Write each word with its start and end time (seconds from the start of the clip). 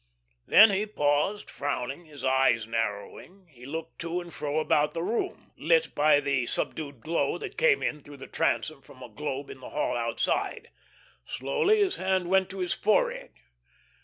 Then 0.47 0.71
he 0.71 0.87
paused, 0.87 1.47
frowning, 1.47 2.05
his 2.05 2.23
eyes 2.23 2.65
narrowing; 2.65 3.45
he 3.51 3.67
looked 3.67 3.99
to 3.99 4.19
and 4.19 4.33
fro 4.33 4.57
about 4.59 4.95
the 4.95 5.03
room, 5.03 5.51
lit 5.59 5.93
by 5.93 6.19
the 6.19 6.47
subdued 6.47 7.01
glow 7.01 7.37
that 7.37 7.55
came 7.55 7.83
in 7.83 8.01
through 8.01 8.17
the 8.17 8.25
transom 8.25 8.81
from 8.81 9.03
a 9.03 9.09
globe 9.09 9.51
in 9.51 9.59
the 9.59 9.69
hall 9.69 9.95
outside. 9.95 10.71
Slowly 11.25 11.77
his 11.77 11.97
hand 11.97 12.31
went 12.31 12.49
to 12.49 12.57
his 12.61 12.73
forehead. 12.73 13.33